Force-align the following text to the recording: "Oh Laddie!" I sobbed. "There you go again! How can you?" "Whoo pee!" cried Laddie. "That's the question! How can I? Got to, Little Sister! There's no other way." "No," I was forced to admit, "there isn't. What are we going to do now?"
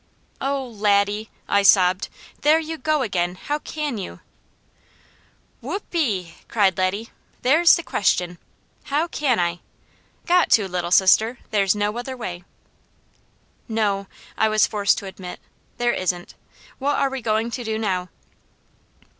"Oh 0.41 0.65
Laddie!" 0.67 1.29
I 1.47 1.61
sobbed. 1.61 2.09
"There 2.41 2.57
you 2.57 2.79
go 2.79 3.03
again! 3.03 3.35
How 3.35 3.59
can 3.59 3.99
you?" 3.99 4.19
"Whoo 5.61 5.79
pee!" 5.79 6.33
cried 6.47 6.75
Laddie. 6.75 7.11
"That's 7.43 7.75
the 7.75 7.83
question! 7.83 8.39
How 8.85 9.05
can 9.07 9.39
I? 9.39 9.59
Got 10.25 10.49
to, 10.53 10.67
Little 10.67 10.89
Sister! 10.89 11.37
There's 11.51 11.75
no 11.75 11.99
other 11.99 12.17
way." 12.17 12.43
"No," 13.67 14.07
I 14.39 14.49
was 14.49 14.65
forced 14.65 14.97
to 14.97 15.05
admit, 15.05 15.39
"there 15.77 15.93
isn't. 15.93 16.33
What 16.79 16.97
are 16.97 17.11
we 17.11 17.21
going 17.21 17.51
to 17.51 17.63
do 17.63 17.77
now?" 17.77 18.09